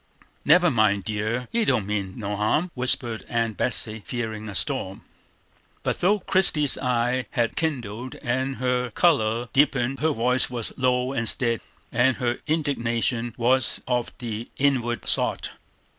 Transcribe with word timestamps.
"Never 0.43 0.71
mind, 0.71 1.03
dear, 1.03 1.47
he 1.51 1.63
don't 1.63 1.85
mean 1.85 2.17
no 2.17 2.35
harm!" 2.35 2.71
whispered 2.73 3.23
Aunt 3.29 3.55
Betsey, 3.55 4.01
fearing 4.03 4.49
a 4.49 4.55
storm. 4.55 5.03
But 5.83 5.99
though 6.01 6.21
Christie's 6.21 6.75
eyes 6.75 7.25
had 7.29 7.55
kindled 7.55 8.15
and 8.15 8.55
her 8.55 8.89
color 8.89 9.49
deepened, 9.53 9.99
her 9.99 10.09
voice 10.09 10.49
was 10.49 10.73
low 10.75 11.13
and 11.13 11.29
steady, 11.29 11.61
and 11.91 12.17
her 12.17 12.39
indignation 12.47 13.35
was 13.37 13.79
of 13.87 14.11
the 14.17 14.49
inward 14.57 15.07
sort. 15.07 15.51